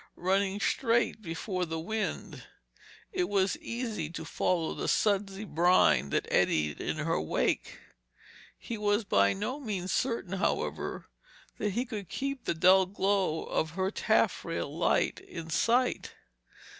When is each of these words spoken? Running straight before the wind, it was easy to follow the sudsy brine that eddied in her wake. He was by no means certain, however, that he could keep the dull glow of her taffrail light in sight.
Running 0.17 0.59
straight 0.59 1.21
before 1.21 1.63
the 1.63 1.79
wind, 1.79 2.45
it 3.11 3.29
was 3.29 3.55
easy 3.59 4.09
to 4.09 4.25
follow 4.25 4.73
the 4.73 4.87
sudsy 4.87 5.43
brine 5.43 6.09
that 6.09 6.27
eddied 6.31 6.81
in 6.81 6.97
her 6.97 7.21
wake. 7.21 7.77
He 8.57 8.79
was 8.79 9.03
by 9.03 9.33
no 9.33 9.59
means 9.59 9.91
certain, 9.91 10.39
however, 10.39 11.05
that 11.59 11.73
he 11.73 11.85
could 11.85 12.09
keep 12.09 12.45
the 12.45 12.55
dull 12.55 12.87
glow 12.87 13.43
of 13.43 13.71
her 13.77 13.91
taffrail 13.91 14.75
light 14.75 15.19
in 15.19 15.51
sight. 15.51 16.13